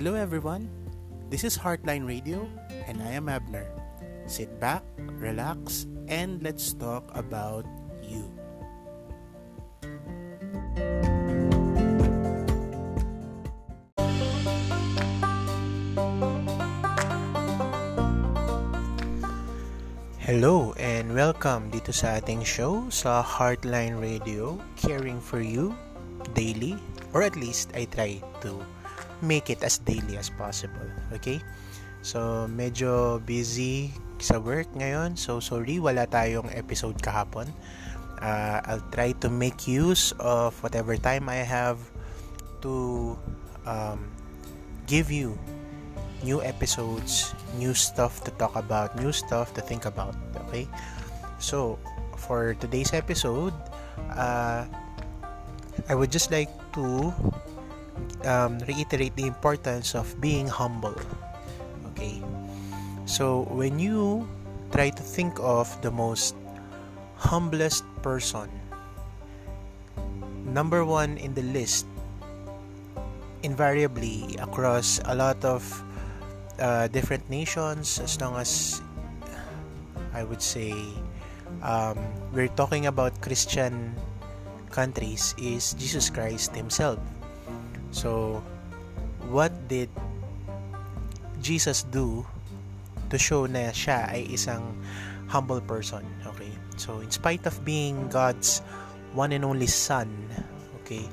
[0.00, 0.64] Hello, everyone.
[1.28, 2.48] This is Heartline Radio,
[2.88, 3.68] and I am Abner.
[4.24, 7.68] Sit back, relax, and let's talk about
[8.00, 8.24] you.
[20.16, 25.76] Hello and welcome dito sa ating show sa Heartline Radio, caring for you
[26.32, 26.80] daily
[27.12, 28.64] or at least I try to
[29.22, 30.88] make it as daily as possible.
[31.12, 31.40] Okay?
[32.00, 35.16] So, medyo busy sa work ngayon.
[35.20, 37.48] So, sorry, wala tayong episode kahapon.
[38.20, 41.80] Uh, I'll try to make use of whatever time I have
[42.60, 43.16] to
[43.64, 44.12] um,
[44.84, 45.36] give you
[46.20, 50.16] new episodes, new stuff to talk about, new stuff to think about.
[50.48, 50.68] Okay?
[51.40, 51.80] So,
[52.16, 53.56] for today's episode,
[54.16, 54.68] uh,
[55.88, 57.12] I would just like to
[58.24, 60.94] um, reiterate the importance of being humble.
[61.92, 62.22] Okay?
[63.06, 64.28] So, when you
[64.72, 66.34] try to think of the most
[67.16, 68.48] humblest person,
[70.44, 71.86] number one in the list,
[73.42, 75.64] invariably across a lot of
[76.60, 78.82] uh, different nations as long as
[80.12, 80.74] I would say
[81.62, 81.98] um,
[82.32, 83.94] we're talking about Christian
[84.70, 86.98] countries is Jesus Christ himself.
[87.90, 88.42] So
[89.30, 89.90] what did
[91.42, 92.26] Jesus do
[93.10, 94.62] to show na siya ay isang
[95.30, 96.06] humble person?
[96.34, 96.50] Okay?
[96.76, 98.62] So in spite of being God's
[99.12, 100.08] one and only son,
[100.82, 101.06] okay,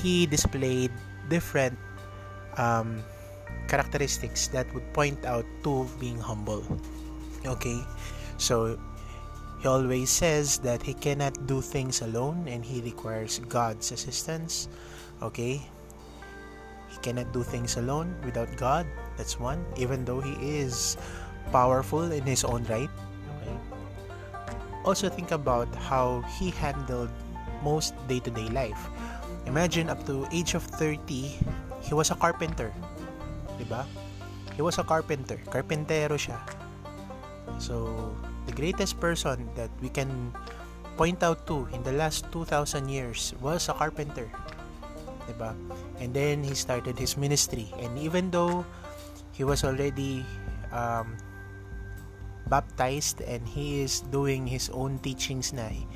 [0.00, 0.92] he displayed
[1.28, 1.76] different
[2.56, 3.02] um,
[3.68, 6.66] characteristics that would point out to being humble.
[7.46, 7.78] Okay?
[8.36, 8.80] So,
[9.60, 14.68] he always says that he cannot do things alone and he requires God's assistance.
[15.20, 15.60] Okay?
[16.88, 18.88] He cannot do things alone without God.
[19.20, 19.60] That's one.
[19.76, 20.96] Even though he is
[21.52, 22.88] powerful in his own right.
[23.44, 23.56] Okay?
[24.84, 27.12] Also, think about how he handled
[27.62, 28.88] most day to day life.
[29.44, 31.36] Imagine up to age of 30,
[31.84, 32.72] he was a carpenter.
[33.68, 33.84] ba?
[34.56, 35.36] He was a carpenter.
[35.52, 36.40] Carpentero siya.
[37.60, 38.16] So,
[38.46, 40.32] the greatest person that we can
[40.96, 44.28] point out to in the last 2000 years was a carpenter.
[45.24, 45.56] 'Di ba?
[46.00, 47.72] And then he started his ministry.
[47.80, 48.64] And even though
[49.32, 50.24] he was already
[50.72, 51.16] um,
[52.50, 55.70] baptized and he is doing his own teachings na.
[55.70, 55.86] Eh.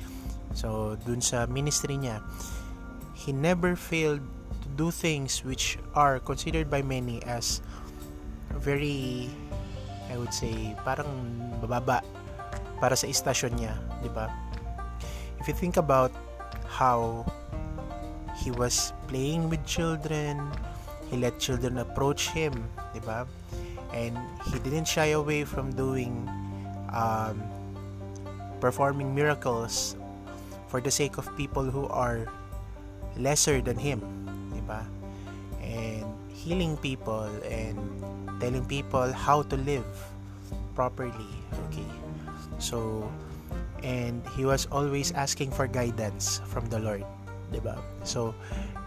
[0.55, 2.23] So, dun sa ministry niya,
[3.11, 4.23] he never failed
[4.63, 7.59] to do things which are considered by many as
[8.55, 9.27] very
[10.07, 11.11] I would say parang
[11.59, 11.99] bababa
[12.79, 14.29] para sa istasyon niya, 'di ba?
[15.39, 16.11] If you think about
[16.65, 17.23] how
[18.41, 20.41] he was playing with children,
[21.07, 22.53] he let children approach him,
[22.93, 23.29] 'di ba?
[23.95, 24.17] And
[24.51, 26.27] he didn't shy away from doing
[26.91, 27.39] um,
[28.59, 29.95] performing miracles
[30.67, 32.27] for the sake of people who are
[33.15, 34.03] lesser than him,
[34.65, 34.81] ba?
[35.61, 37.77] And healing people and
[38.41, 39.87] telling people how to live
[40.75, 41.31] properly.
[41.69, 41.87] Okay.
[42.59, 43.09] So
[43.83, 47.05] and he was always asking for guidance from the Lord,
[47.51, 47.77] 'di ba?
[48.03, 48.33] So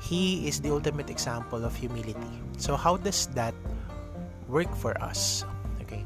[0.02, 2.34] he is the ultimate example of humility.
[2.58, 3.54] So how does that
[4.50, 5.44] work for us?
[5.86, 6.02] Okay.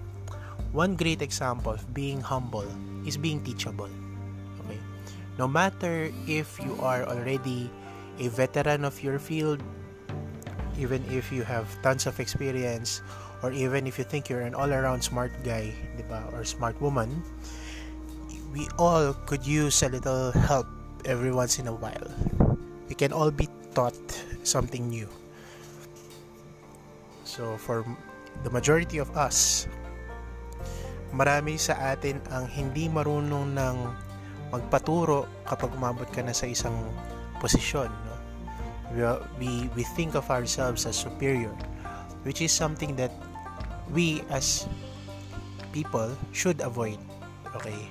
[0.73, 2.69] One great example of being humble
[3.09, 3.91] is being teachable.
[4.65, 4.81] Okay.
[5.37, 7.73] No matter if you are already
[8.21, 9.61] a veteran of your field,
[10.79, 13.03] even if you have tons of experience,
[13.43, 17.23] or even if you think you're an all-around smart guy, di ba, or smart woman,
[18.53, 20.67] we all could use a little help
[21.05, 22.07] every once in a while.
[22.89, 23.99] We can all be taught
[24.45, 25.09] something new.
[27.25, 27.85] So for
[28.45, 29.67] the majority of us,
[31.13, 33.77] marami sa atin ang hindi marunong ng
[34.53, 36.77] magpaturo kapag umabot ka na sa isang
[37.41, 37.89] posisyon.
[37.89, 38.12] No?
[38.93, 41.57] We, we, think of ourselves as superior,
[42.25, 43.11] which is something that
[43.89, 44.69] we as
[45.73, 47.01] people should avoid.
[47.57, 47.89] Okay?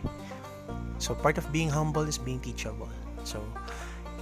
[1.01, 2.89] So part of being humble is being teachable.
[3.25, 3.42] So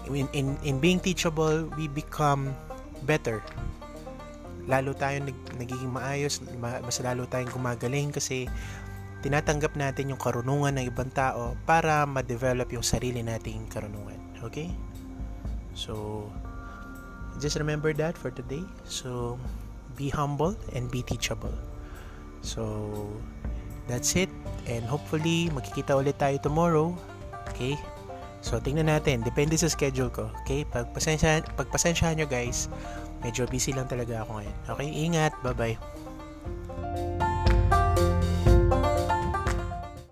[0.08, 2.56] in, in, in being teachable, we become
[3.04, 3.44] better.
[4.66, 8.48] Lalo tayong nag, nagiging maayos, mas lalo tayong gumagaling kasi
[9.20, 14.16] tinatanggap natin yung karunungan ng ibang tao para ma-develop yung sarili nating karunungan.
[14.48, 14.72] Okay?
[15.76, 16.24] So,
[17.40, 18.62] just remember that for today.
[18.86, 19.40] So,
[19.96, 21.56] be humble and be teachable.
[22.44, 23.08] So,
[23.88, 24.30] that's it.
[24.68, 26.94] And hopefully, makikita ulit tayo tomorrow.
[27.50, 27.80] Okay?
[28.44, 29.24] So, tingnan natin.
[29.24, 30.30] Depende sa schedule ko.
[30.44, 30.68] Okay?
[30.68, 32.68] Pagpasensyahan, pagpasensyahan nyo guys,
[33.20, 34.56] Medyo busy lang talaga ako ngayon.
[34.72, 35.32] Okay, ingat.
[35.44, 36.09] Bye-bye.